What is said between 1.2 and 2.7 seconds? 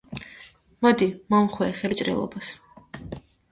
მომხვიე ხელი ჭრილობას!